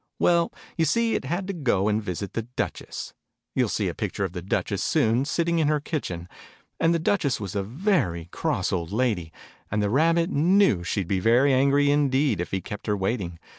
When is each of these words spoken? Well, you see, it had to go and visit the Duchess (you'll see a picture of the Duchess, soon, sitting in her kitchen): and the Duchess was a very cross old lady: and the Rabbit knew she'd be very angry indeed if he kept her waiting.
Well, 0.17 0.51
you 0.79 0.85
see, 0.85 1.13
it 1.13 1.25
had 1.25 1.45
to 1.45 1.53
go 1.53 1.87
and 1.87 2.01
visit 2.01 2.33
the 2.33 2.41
Duchess 2.41 3.13
(you'll 3.55 3.69
see 3.69 3.87
a 3.87 3.93
picture 3.93 4.23
of 4.23 4.33
the 4.33 4.41
Duchess, 4.41 4.83
soon, 4.83 5.25
sitting 5.25 5.59
in 5.59 5.67
her 5.67 5.79
kitchen): 5.79 6.27
and 6.79 6.91
the 6.91 6.97
Duchess 6.97 7.39
was 7.39 7.53
a 7.53 7.61
very 7.61 8.25
cross 8.31 8.71
old 8.73 8.91
lady: 8.91 9.31
and 9.69 9.79
the 9.79 9.91
Rabbit 9.91 10.31
knew 10.31 10.83
she'd 10.83 11.07
be 11.07 11.19
very 11.19 11.53
angry 11.53 11.91
indeed 11.91 12.41
if 12.41 12.49
he 12.49 12.61
kept 12.61 12.87
her 12.87 12.97
waiting. 12.97 13.37